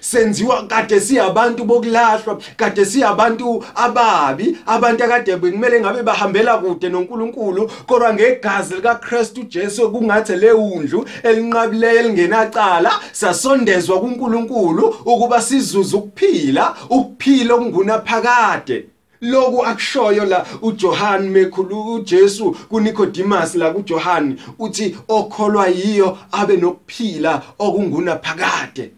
Senziwa 0.00 0.66
kade 0.66 1.00
siyabantu 1.00 1.64
bokulahlwa 1.64 2.40
kade 2.56 2.84
siyabantu 2.84 3.64
ababi 3.74 4.56
abantu 4.66 5.04
akade 5.04 5.36
bekumele 5.36 5.80
ngabe 5.80 6.02
bahambela 6.02 6.58
kude 6.58 6.88
noNkulunkulu 6.88 7.70
kodwa 7.86 8.14
ngegazi 8.14 8.74
likaKristu 8.74 9.42
Jesu 9.42 9.90
kungathi 9.90 10.36
leundlu 10.36 11.04
elinqabileyo 11.22 12.00
elingenacala 12.00 12.90
sasondezwa 13.12 14.00
kuNkulunkulu 14.00 14.94
ukuba 15.04 15.42
sizuze 15.42 15.96
ukuphila 15.96 16.74
ukuphila 16.90 17.54
okunguna 17.54 17.98
phakade. 17.98 18.84
Loku 19.20 19.64
akushoyo 19.66 20.24
la 20.24 20.46
uJohn 20.62 21.28
mekhulu 21.30 21.94
uJesu 21.94 22.56
kuNicodemus 22.68 23.54
la 23.54 23.70
kuJohn 23.70 24.36
uthi 24.58 24.96
okholwa 25.08 25.68
yiyo 25.68 26.18
abe 26.32 26.56
nokuphila 26.56 27.42
okunguna 27.58 28.16
phakade. 28.16 28.97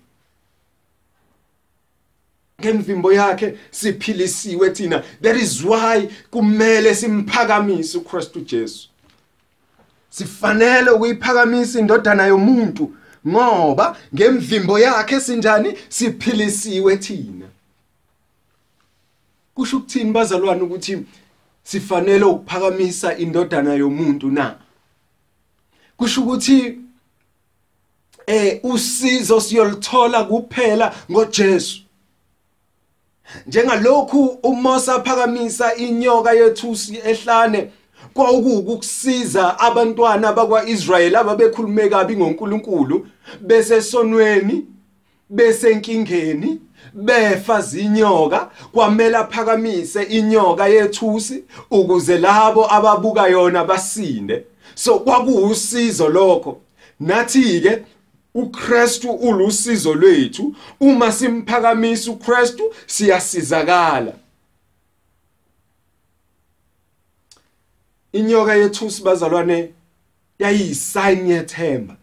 Ngemvimbo 2.61 3.13
yakhe 3.13 3.59
siphilisiwe 3.71 4.71
thina. 4.71 5.03
That 5.23 5.37
is 5.37 5.65
why 5.65 6.09
kumele 6.31 6.95
simphakamise 6.95 7.99
uKristu 7.99 8.41
Jesu. 8.41 8.89
Sifanele 10.11 10.91
ukuyiphakamisa 10.91 11.79
indodana 11.81 12.27
yomuntu 12.27 12.95
ngoba 13.29 13.97
ngemvimbo 14.15 14.79
yakhe 14.79 15.21
sinjani? 15.21 15.75
Siphilisiwe 15.89 16.97
thina. 16.97 17.47
Kusho 19.55 19.77
ukuthini 19.77 20.13
bazalwane 20.13 20.63
ukuthi 20.63 21.07
sifanele 21.63 22.25
ukuphakamisa 22.25 23.17
indodana 23.17 23.75
yomuntu 23.75 24.31
na? 24.31 24.57
Kusho 25.97 26.23
ukuthi 26.23 26.79
eh 28.27 28.61
usizo 28.63 29.41
siyolithola 29.41 30.25
kuphela 30.25 30.95
ngoJesu. 31.11 31.81
Njengalokhu 33.47 34.25
uMose 34.43 34.91
aphakamisa 34.93 35.75
inyoka 35.75 36.33
yethusi 36.33 37.01
ehlane 37.05 37.71
kwawukukusiza 38.15 39.59
abantwana 39.59 40.33
bakwaIsrayeli 40.33 41.17
ababekhulume 41.17 41.89
kabi 41.89 42.17
ngoNkulunkulu 42.17 43.07
besesonweni 43.41 44.65
besenkingeni 45.31 46.61
befa 46.95 47.61
zinyoka 47.61 48.51
kwamele 48.73 49.17
aphakamise 49.17 50.03
inyoka 50.03 50.67
yethusi 50.67 51.45
ukuze 51.71 52.19
labo 52.19 52.73
ababuka 52.75 53.27
yona 53.27 53.65
basinde. 53.65 54.45
So 54.75 54.99
kwakuwusizo 54.99 56.09
lokho. 56.09 56.61
Nathi 57.01 57.61
ke 57.61 57.83
uKristu 58.35 59.11
ulusizo 59.11 59.95
lwethu. 59.95 60.55
Uma 60.81 61.13
simphakamisa 61.13 62.11
uKristu 62.11 62.75
siyasizakala. 62.87 64.13
Inyoka 68.13 68.55
yethusi 68.55 69.03
bazalwane 69.03 69.71
yayisign 70.39 71.31
yethemba. 71.31 71.97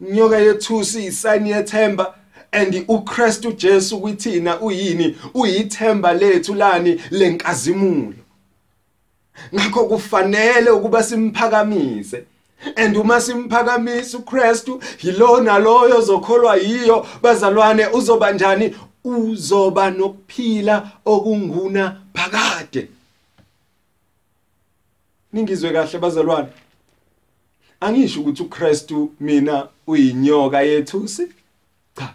Inyoka 0.00 0.38
yethusi 0.38 1.04
isign 1.04 1.46
yethemba 1.46 2.14
and 2.52 2.84
uKristu 2.88 3.52
Jesu 3.52 4.00
kuthina 4.00 4.60
uyini? 4.60 5.16
Uyithemba 5.34 6.12
lethu 6.12 6.54
lani 6.54 7.00
lenkazimulo. 7.10 8.14
Ngakho 9.54 9.84
kufanele 9.84 10.70
ukuba 10.70 11.02
simphakamise. 11.02 12.24
And 12.76 12.96
uma 12.96 13.20
simphakamisa 13.20 14.18
uKristu 14.18 14.82
yilona 15.02 15.58
loyo 15.58 16.00
zokholwa 16.00 16.56
yiyo 16.56 17.06
bazalwane 17.22 17.86
uzoba 17.86 18.32
njani? 18.32 18.74
Uzoba 19.04 19.90
nokuphila 19.90 20.90
okunguna 21.04 22.00
phakade. 22.14 22.88
Ningizwe 25.32 25.72
kahle 25.72 25.98
bazalwane. 25.98 26.48
Angisho 27.80 28.20
ukuthi 28.20 28.42
uKristu 28.42 29.12
mina 29.20 29.68
uyinyoka 29.86 30.60
yethusi? 30.60 31.28
Cha. 31.96 32.14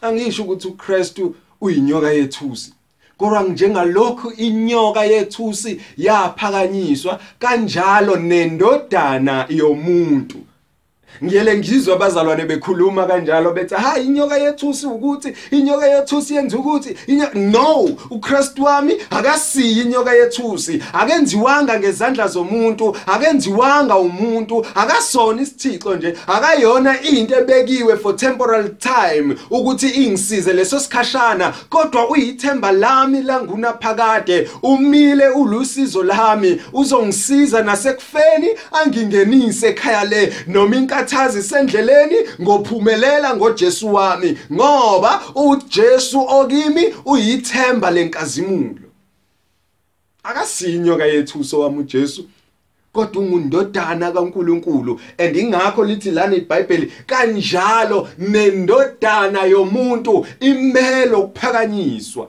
Angisho 0.00 0.42
ukuthi 0.42 0.68
uKristu 0.68 1.34
uyinyoka 1.60 2.10
yethusi. 2.10 2.74
Kodwa 3.18 3.42
njengalokhu 3.42 4.30
inyoka 4.30 5.04
yethusi 5.04 5.80
yaphakanyiswa 5.96 7.20
kanjalo 7.38 8.16
nendodana 8.16 9.46
yomuntu. 9.48 10.38
Ngiyele 11.24 11.58
ngizwe 11.58 11.94
abazalwane 11.94 12.44
bekhuluma 12.44 13.06
kanjalo 13.06 13.52
bethi 13.52 13.74
ha 13.74 13.98
inyoka 13.98 14.36
yethusi 14.36 14.86
ukuthi 14.86 15.34
inyoka 15.50 15.86
yethusi 15.86 16.34
yenza 16.34 16.56
ukuthi 16.56 16.96
no 17.34 17.88
uKristu 18.10 18.64
wami 18.64 18.94
akasiyi 19.10 19.82
inyoka 19.82 20.12
yethusi. 20.14 20.82
Akenziwanga 20.92 21.78
ngezandla 21.78 22.28
zomuntu 22.28 22.96
akenziwanga 23.06 23.96
umuntu. 23.96 24.66
Akasona 24.74 25.42
isithixo 25.42 25.96
nje 25.96 26.14
akayona 26.26 27.00
into 27.02 27.34
ebekiwe 27.36 27.96
for 27.96 28.16
temporal 28.16 28.68
time 28.78 29.36
ukuthi 29.50 29.88
ingisize 29.88 30.52
leso 30.52 30.80
sikhashana. 30.80 31.54
Kodwa 31.70 32.10
uyithemba 32.10 32.72
lami 32.72 33.22
langunaphakade 33.22 34.48
umile 34.62 35.28
ulusizo 35.28 36.02
lami. 36.02 36.60
Uzongisiza 36.72 37.62
nasekufeni 37.62 38.48
angingenise 38.72 39.68
ekhaya 39.68 40.04
le 40.04 40.32
noma 40.46 40.76
isikhathazi 40.98 41.42
sendleleni 41.42 42.16
ngophumelela 42.40 43.36
ngoJesu 43.36 43.94
wami 43.94 44.38
ngoba 44.52 45.22
uJesu 45.34 46.20
okimi 46.20 46.94
uyithemba 47.04 47.90
lenkazimulo. 47.90 48.88
Akasinyo 50.22 50.96
kayethuso 50.96 51.60
wami 51.60 51.78
uJesu 51.78 52.28
kodwa 52.92 53.22
ungundodana 53.22 54.12
kaNkuluNkulu 54.12 55.00
and 55.18 55.36
ingakho 55.36 55.84
lithi 55.84 56.10
lana 56.10 56.36
iBhayibheli 56.36 56.92
kanjalo 57.06 58.08
nendodana 58.18 59.44
yomuntu 59.44 60.26
imelo 60.40 61.20
ukuphakanyiswa. 61.20 62.28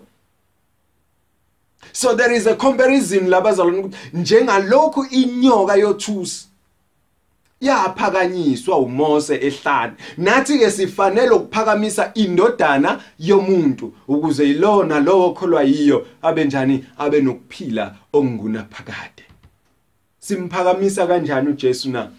So 1.92 2.16
there 2.16 2.32
is 2.32 2.46
a 2.46 2.56
comparison 2.56 3.30
labazalwane 3.30 3.80
ukuthi 3.80 3.98
njengalokhu 4.14 5.06
inyoka 5.12 5.76
yothusi 5.76 6.49
yaphakanyiswa 7.62 8.78
uMose 8.78 9.36
ehlane. 9.36 9.94
Nathi 10.18 10.60
ke 10.60 10.72
sifanele 10.72 11.30
ukuphakamisa 11.30 12.12
indodana 12.14 13.02
yomuntu 13.20 13.94
ukuze 14.08 14.48
yilona 14.48 15.00
lowo 15.00 15.34
kholwa 15.34 15.64
yiyo 15.64 16.08
abenjani 16.22 16.86
abe 16.98 17.22
nokuphila 17.22 17.96
okunguna 18.14 18.64
phakade 18.64 19.24
simphakamisa 20.30 21.08
kanjani 21.08 21.50
uJesu 21.50 21.90
na? 21.90 22.12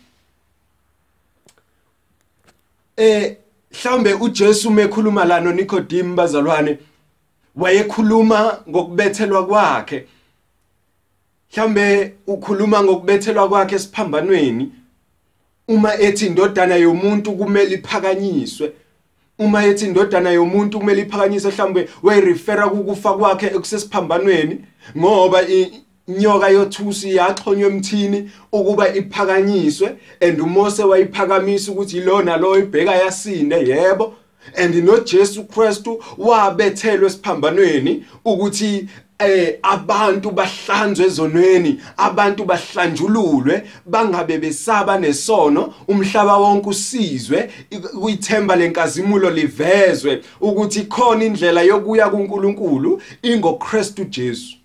Eh 2.96 3.37
mhlambe 3.72 4.14
uJesu 4.14 4.70
mekhuluma 4.70 5.24
la 5.24 5.40
no 5.40 5.53
Nicodemus 5.53 6.16
bazalwane 6.16 6.79
wayekhuluma 7.57 8.62
ngokubethelwa 8.68 9.46
kwakhe. 9.46 10.07
Mhlambe 11.53 12.14
ukhuluma 12.26 12.83
ngokubethelwa 12.83 13.48
kwakhe 13.48 13.76
esiphambanweni 13.76 14.72
uma 15.70 15.94
ethi 16.00 16.26
indodana 16.26 16.76
yomuntu 16.76 17.33
kumele 17.33 17.74
iphakanyiswe. 17.74 18.72
Uma 19.38 19.64
ethi 19.64 19.85
indodana 19.87 20.30
yomuntu 20.30 20.78
kumele 20.78 21.02
iphakanyiswe 21.02 21.50
mhlawumbe 21.50 21.88
wayirefera 22.02 22.68
kukufa 22.68 23.12
kwakhe 23.12 23.46
ekusesiphambanweni 23.46 24.59
ngoba 24.98 25.42
inyoka 25.48 26.48
yothusi 26.48 27.16
yaxhonywa 27.16 27.70
emthini 27.70 28.30
ukuba 28.52 28.94
iphakanyiswe 28.94 29.96
and 30.20 30.40
uMose 30.40 30.83
wayiphakamisa 30.83 31.72
ukuthi 31.72 31.96
ilona 31.96 32.37
lo 32.37 32.59
ibheka 32.59 32.94
yasinde 32.94 33.56
yebo. 33.56 34.14
And 34.56 34.74
noJesu 34.74 35.44
Kristu 35.44 36.02
wabethelwe 36.18 37.06
esiphambanweni 37.06 38.04
ukuthi 38.24 38.88
eh 39.20 39.59
abantu 39.62 40.30
bahlanzwe 40.30 41.06
ezonweni 41.06 41.80
abantu 41.96 42.44
bahlanjululwe 42.44 43.62
bangabe 43.87 44.38
besaba 44.38 44.98
nesono 44.98 45.74
umhlaba 45.88 46.37
wonke 46.37 46.68
usizwe 46.68 47.50
kuyithemba 48.00 48.56
lenkazimulo 48.56 49.30
livezwe 49.30 50.22
ukuthi 50.40 50.83
khona 50.83 51.24
indlela 51.24 51.62
yokuya 51.62 52.11
kuNkulunkulu 52.11 53.02
ingoKristu 53.22 54.04
Jesu. 54.04 54.56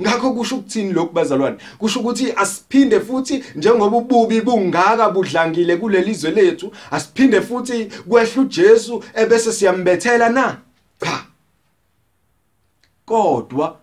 Ngakho 0.00 0.32
kusho 0.32 0.56
ukuthini 0.56 0.92
lokhu 0.92 1.12
bazalwane? 1.12 1.56
Kusho 1.78 2.00
ukuthi 2.00 2.32
asiphinde 2.36 3.00
futhi 3.00 3.44
njengoba 3.54 3.96
ububi 3.96 4.40
bungaka 4.40 5.10
budlangile 5.10 5.76
kulelizwe 5.76 6.30
lethu 6.30 6.72
asiphinde 6.90 7.40
futhi 7.40 7.88
kwehla 8.08 8.42
uJesu 8.42 9.04
ebese 9.14 9.52
siyambethela 9.52 10.28
na? 10.28 10.56
Cha. 11.00 11.33
Kodwa 13.06 13.78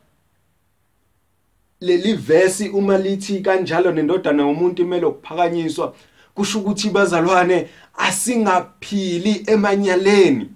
leli 1.82 2.14
verse 2.14 2.70
uma 2.70 2.98
lithi 2.98 3.42
kanjalo 3.42 3.92
nendodana 3.92 4.44
yomuntu 4.44 4.82
imele 4.82 5.06
ukuphakanyiswa 5.06 5.96
kusho 6.36 6.60
ukuthi 6.60 6.90
bazalwane 6.90 7.68
asingaphili 7.98 9.44
emanyaleni. 9.48 10.50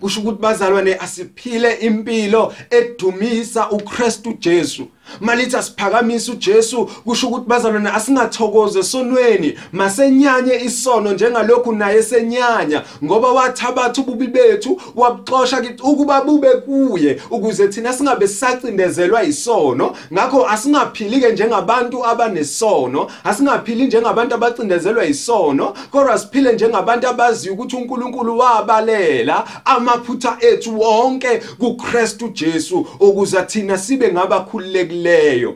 Kusho 0.00 0.20
ukuthi 0.20 0.42
bazalwane 0.42 0.94
asiphile 0.94 1.74
impilo 1.74 2.54
edumisa 2.70 3.70
uKristu 3.70 4.32
Jesu. 4.32 4.88
Malithi 5.20 5.56
asiphakamisa 5.56 6.32
uJesu 6.32 6.86
kusho 7.04 7.28
ukuthi 7.28 7.48
bazalwane 7.48 7.90
asingathokoze 7.90 8.82
sonweni 8.82 9.58
masenyanye 9.72 10.54
isono 10.64 11.12
njengalokhu 11.12 11.72
naye 11.72 12.02
senyanya 12.02 12.82
ngoba 13.04 13.32
wathabatha 13.32 14.02
ububi 14.02 14.26
bethu 14.26 14.80
wabuxosha 14.96 15.60
kithi 15.60 15.82
ukuba 15.82 16.20
bube 16.20 16.54
kuye 16.54 17.20
ukuze 17.30 17.68
thina 17.68 17.92
singabe 17.92 18.28
sisacindezelwa 18.28 19.22
isono. 19.22 19.96
Ngakho 20.12 20.48
asingaphili 20.48 21.20
ke 21.20 21.32
njengabantu 21.32 22.06
abanesono 22.06 23.06
asingaphili 23.24 23.86
njengabantu 23.86 24.34
abacindezelwa 24.34 25.04
isono 25.04 25.74
kodwa 25.90 26.18
siphile 26.18 26.52
njengabantu 26.52 27.08
abaziyo 27.08 27.54
ukuthi 27.54 27.76
uNkulunkulu 27.76 28.38
wabalela 28.38 29.44
amaphutha 29.64 30.36
ethu 30.40 30.80
wonke 30.80 31.42
kuKristu 31.58 32.28
Jesu 32.28 32.86
ukuze 33.00 33.42
thina 33.42 33.78
sibe 33.78 34.12
ngabakhululekile 34.12 34.95
ebalulekileyo 35.04 35.54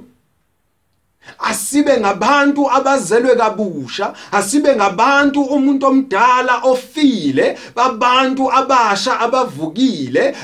asibe 1.39 2.01
ngabantu 2.01 2.71
abazelwe 2.71 3.37
kabusha 3.37 4.13
asibe 4.33 4.77
ngabantu 4.77 5.41
umuntu 5.43 5.87
omdala 5.87 6.61
ofile 6.63 7.59
babantu 7.77 8.53
abasha 8.53 9.21
abavukile 9.21 10.35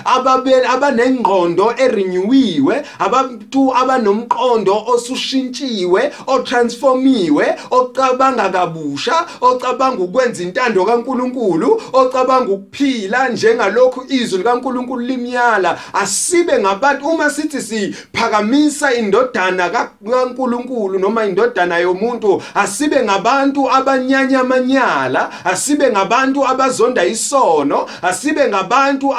abanengqondo 0.74 1.74
erenewиwe 1.78 2.84
abantu 2.98 3.74
abanomqondo 3.76 4.84
osushintshiwe 4.94 6.12
otransformiwe 6.26 7.56
ocabanga 7.70 8.48
kabusha 8.48 9.26
ocabanga 9.40 10.02
ukwenza 10.02 10.42
intando 10.42 10.84
kaNkuluNkulu 10.84 11.82
ocabanga 11.92 12.52
ukuphila 12.52 13.28
njengalokhu 13.28 14.04
izwi 14.08 14.38
likaNkuluNkulu 14.38 15.00
limyala. 15.00 15.78
Asibe 15.92 16.58
ngabantu 16.58 17.08
uma 17.08 17.30
sithi 17.30 17.62
siphakamisa 17.62 18.94
indodana 18.94 19.70
kaNkuluNkulu 19.70 20.56
uNkulunkulu 20.76 20.98
noma 20.98 21.24
indodana 21.24 21.78
yomuntu 21.78 22.42
asibe 22.54 23.02
ngabantu 23.02 23.70
abanyanya 23.70 24.40
amanyala 24.40 25.30
asibe 25.44 25.90
ngabantu 25.90 26.46
abazonda 26.46 27.04
isono 27.04 27.86
asibe 28.02 28.48
ngabantu 28.48 29.14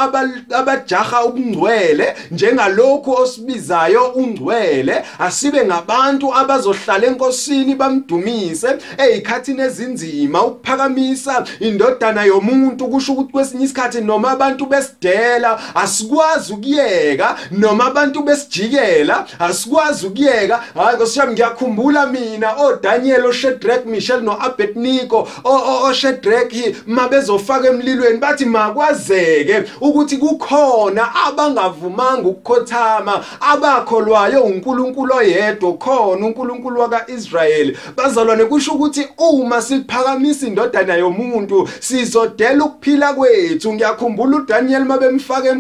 abajaha 0.56 1.26
ubungcwele 1.26 2.16
njengalokhu 2.32 3.12
osibizayo 3.12 4.06
ungcwele 4.08 5.04
asibe 5.20 5.66
ngabantu 5.66 6.34
abazohlala 6.36 7.08
enkosini 7.08 7.76
bamdumise 7.76 8.68
ezikhathini 8.98 9.62
ezinzima 9.62 10.44
ukuphakamisa 10.44 11.44
indodana 11.60 12.24
yomuntu 12.24 12.88
kusho 12.88 13.14
ukuthi 13.14 13.32
kwesinye 13.32 13.66
isikhathi 13.66 14.02
noma 14.02 14.32
abantu 14.32 14.66
besidela 14.66 15.60
asikwazi 15.76 16.54
ukuyeka 16.54 17.38
noma 17.52 17.86
abantu 17.86 18.24
besijikela 18.24 19.26
asikwazi 19.40 20.08
ukuyeka. 20.08 20.64
Hayi 20.76 20.96
nkosiyami 20.96 21.36
ngiyakhumbula 21.38 22.08
mina 22.08 22.56
oDaniel 22.56 23.26
oShadrach 23.26 23.86
Mishel 23.86 24.22
noAbednego 24.22 25.28
oShadrach 25.44 26.76
mabezofaka 26.88 27.68
emlilweni 27.68 28.18
bathi 28.18 28.46
makwazeke 28.46 29.64
ukuthi 29.82 30.18
kukhona 30.18 31.16
abangavumanga 31.26 32.30
ukukhothama 32.30 33.24
abakholwayo 33.40 34.44
uNkulunkulu 34.44 35.16
oyedwa 35.16 35.74
khona 35.78 36.26
uNkulunkulu 36.26 36.80
wakaIsrayeli. 36.80 37.78
Bazalwane 37.96 38.46
kusho 38.46 38.72
ukuthi 38.72 39.08
uma 39.18 39.62
siphakamisa 39.62 40.48
indodana 40.48 40.96
yomuntu 40.96 41.70
sizodela 41.80 42.66
ukuphila 42.66 43.14
kwethu. 43.14 43.74
Ngiyakhumbula 43.74 44.38
uDaniel 44.38 44.86
mabemfaka 44.86 45.58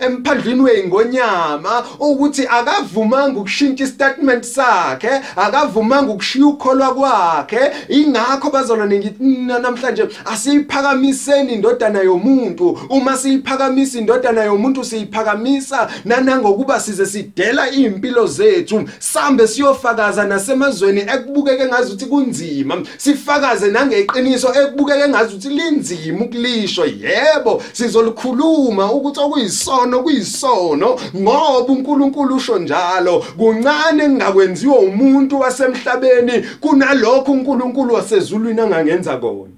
emphandlweni 0.00 0.60
weingonyama 0.60 1.84
ukuthi 2.00 2.46
akavumanga 2.46 3.40
ukushintsha 3.40 3.84
istatement 3.84 4.44
sakhe. 4.44 4.89
Kwakhe 4.90 5.20
akavumanga 5.36 6.12
ukushiya 6.12 6.46
ukholwa 6.46 6.94
kwakhe. 6.94 7.60
Ingakho 7.88 8.50
bazalwane 8.50 8.98
ngithi 8.98 9.24
namhlanje 9.62 10.08
asiyiphakamiseni 10.24 11.52
indodana 11.52 12.00
yomuntu. 12.00 12.78
Uma 12.90 13.16
siyiphakamisa 13.16 13.98
indodana 13.98 14.44
yomuntu 14.44 14.84
siyiphakamisa 14.84 15.90
nanangokuba 16.04 16.80
size 16.80 17.06
sidela 17.06 17.70
impilo 17.70 18.26
zethu. 18.26 18.88
Sambe 18.98 19.48
siyofakaza 19.48 20.24
nasemazweni 20.24 21.00
ekubukeke 21.00 21.66
ngazuthi 21.66 22.06
kunzima. 22.06 22.82
Sifakaze 22.96 23.70
nangeqiniso 23.70 24.54
ekubukeke 24.54 25.08
ngazuthi 25.08 25.48
linzima 25.48 26.24
ukulisho 26.24 26.84
yebo 26.84 27.62
sizolikhuluma 27.72 28.92
ukuthi 28.92 29.20
okuyisono 29.20 30.02
kuyisono 30.02 30.98
ngoba 31.16 31.72
uNkulunkulu 31.72 32.36
usho 32.36 32.58
njalo 32.58 33.24
kuncane 33.36 34.08
ngakwenziwa 34.08 34.79
umuntu 34.80 35.40
wasemhlabeni 35.40 36.42
kunalokho 36.60 37.32
uNkulunkulu 37.32 37.94
wasezulwini 37.94 38.60
angangenza 38.60 39.16
kona. 39.16 39.56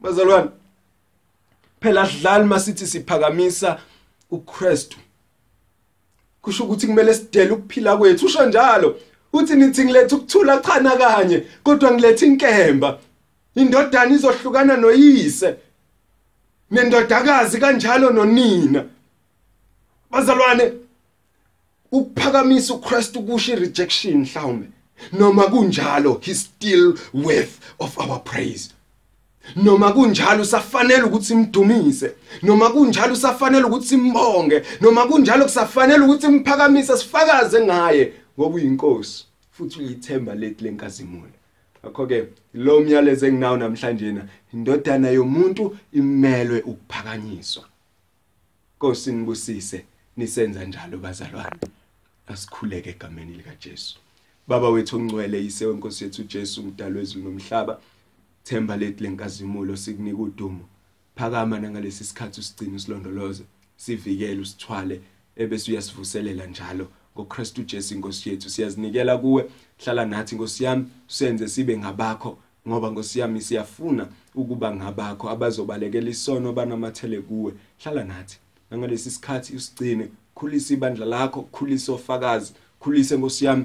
Bazalwane 0.00 0.50
phela 1.80 2.06
sidlali 2.06 2.44
masithi 2.44 2.86
siphakamisa 2.86 3.78
uKristu. 4.30 4.96
Kusho 6.42 6.64
ukuthi 6.64 6.86
kumele 6.86 7.14
sidele 7.14 7.50
ukuphila 7.50 7.96
kwethu 7.96 8.26
usho 8.26 8.46
njalo 8.46 8.96
uthi 9.32 9.54
nithi 9.54 9.84
ngilethe 9.84 10.14
ukuthula 10.14 10.58
cha 10.58 10.80
na 10.80 10.96
kanye 10.96 11.46
kodwa 11.62 11.92
ngilethe 11.92 12.26
inkemba. 12.26 12.98
Indodana 13.54 14.14
izohlukana 14.14 14.76
noyise 14.76 15.54
nendodakazi 16.70 17.58
kanjalo 17.58 18.10
nonina. 18.10 18.84
Bazalwane 20.10 20.72
ukuphakamisa 21.92 22.74
uKristu 22.74 23.22
kusho 23.22 23.56
rejection 23.56 24.18
mhlawumbe 24.18 24.66
noma 25.12 25.46
kunjalo 25.46 26.20
he 26.22 26.34
still 26.34 26.94
worth 27.14 27.74
of 27.78 27.98
our 27.98 28.20
praise. 28.20 28.70
Noma 29.56 29.92
kunjalo 29.92 30.44
safanele 30.44 31.02
ukuthi 31.02 31.24
simdumise 31.24 32.12
noma 32.42 32.70
kunjalo 32.70 33.16
safanele 33.16 33.64
ukuthi 33.64 33.86
simbonge 33.86 34.62
noma 34.80 35.06
kunjalo 35.06 35.44
kusafanele 35.44 36.04
ukuthi 36.04 36.26
simphakamise 36.26 36.96
sifakaze 36.96 37.60
ngaye. 37.60 38.12
Ngoba 38.38 38.54
uyinkosi 38.54 39.26
futhi 39.50 39.78
uyithemba 39.78 40.34
lethi 40.34 40.64
lenkazimulo 40.64 41.32
ngakho 41.84 42.06
ke 42.06 42.28
lo 42.54 42.80
myalezo 42.80 43.26
enginawo 43.26 43.56
namhlanje 43.56 44.12
na 44.12 44.22
indodana 44.54 45.08
yomuntu 45.10 45.76
imelwe 45.92 46.60
ukuphakanyiswa. 46.60 47.64
Nkosi 48.76 49.12
nibusise 49.12 49.84
nisenza 50.16 50.64
njalo 50.64 50.98
bazalwane. 50.98 51.60
Asikhuleke 52.32 52.90
egameni 52.90 53.34
lika 53.34 53.54
Jesu 53.64 53.98
Baba 54.48 54.68
wethu 54.68 54.96
ongcwele 54.96 55.42
yise 55.42 55.66
wenkosi 55.66 56.04
yethu 56.04 56.22
Jesu 56.22 56.62
umdalo 56.62 56.98
wezulu 56.98 57.24
nomhlaba 57.24 57.80
themba 58.44 58.76
lethu 58.76 59.04
lenkazimulo 59.04 59.76
sikunika 59.76 60.18
udumo. 60.18 60.64
Phakama 61.16 61.58
nangalesi 61.58 62.04
sikhathi 62.04 62.40
usigcina 62.40 62.76
usilondoloze 62.76 63.44
sivikele 63.76 64.40
usithwale 64.40 65.00
ebese 65.36 65.70
uyasivuselela 65.70 66.46
njalo. 66.46 66.88
ngoKristu 67.14 67.62
Jesu 67.62 67.94
inkosi 67.94 68.28
yethu 68.30 68.50
siyazinikela 68.50 69.18
kuwe. 69.18 69.50
Hlala 69.84 70.06
nathi 70.06 70.34
inkosi 70.34 70.64
yami 70.64 70.86
senze 71.06 71.48
sibe 71.48 71.78
ngabakho 71.78 72.38
ngoba 72.68 72.90
nkosi 72.90 73.18
yami 73.18 73.40
siyafuna 73.40 74.08
ukuba 74.34 74.74
ngabakho 74.74 75.30
abazobalekela 75.30 76.10
isono 76.10 76.52
banamathele 76.52 77.20
kuwe. 77.20 77.52
Hlala 77.82 78.04
nathi 78.04 78.38
nangalesi 78.70 79.10
sikhathi 79.10 79.56
usigcine 79.56 80.08
khulisa 80.40 80.74
ibandla 80.74 81.06
lakho 81.06 81.42
khulisa 81.42 81.92
ofakazi 81.92 82.52
khulise 82.80 83.16
nkosi 83.16 83.44
yami 83.44 83.64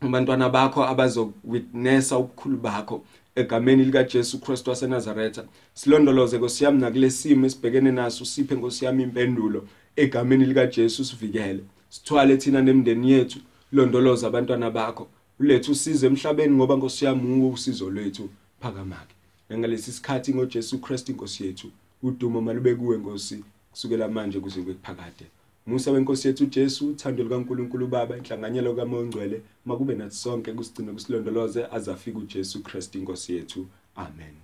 abantwana 0.00 0.48
bakho 0.48 0.84
abazowitnessa 0.84 2.18
ubukhulu 2.18 2.56
bakho 2.56 3.04
egameni 3.34 3.84
lika 3.84 4.04
Jesu 4.04 4.40
Kristu 4.40 4.70
waseNazaretha. 4.70 5.44
Silondoloze 5.74 6.38
nkosiyami 6.38 6.80
nakulesimo 6.80 7.46
esibhekene 7.46 7.92
naso 7.92 8.24
siphe 8.24 8.54
nkosiyami 8.54 9.02
impendulo 9.02 9.68
egameni 9.96 10.44
lika 10.44 10.66
Jesu 10.66 11.04
sivikele 11.04 11.62
sithwale 11.88 12.36
thina 12.36 12.62
nemndeni 12.62 13.10
yethu 13.12 13.38
londoloza 13.72 14.26
abantwana 14.26 14.70
bakho. 14.70 15.08
Ulethu 15.40 15.72
usizo 15.72 16.06
emhlabeni 16.06 16.54
ngoba 16.54 16.76
nkosiyami 16.76 17.34
uwo 17.34 17.50
usizo 17.50 17.90
lwethu 17.90 18.28
phakamake 18.60 19.14
ngalesi 19.58 19.92
sikhathi 19.92 20.34
ngoJesu 20.34 20.78
Kristu 20.78 21.12
inkosi 21.12 21.46
yethu 21.46 21.68
udumo 22.02 22.40
malube 22.40 22.74
kuwe 22.74 22.96
nkosi 22.98 23.44
kusukela 23.70 24.08
manje 24.08 24.40
kuze 24.40 24.62
kuphakade 24.62 25.26
Musa 25.66 25.90
wenkosi 25.90 26.28
yethu 26.28 26.46
Jesu 26.46 26.88
uthando 26.88 27.22
likaNkuluNkulu 27.22 27.86
Baba 27.86 28.16
inhlanganyelo 28.16 28.74
kaMoya 28.74 29.02
oNgcwele 29.02 29.42
makube 29.64 29.94
nathi 29.94 30.16
sonke 30.16 30.52
kusigcina 30.52 30.92
kusilondoloze 30.92 31.66
azafika 31.66 32.18
uJesu 32.18 32.62
Kristu 32.62 32.98
inkosi 32.98 33.32
yethu. 33.36 33.66
Amen. 33.96 34.41